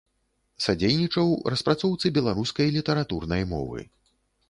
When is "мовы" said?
3.57-3.79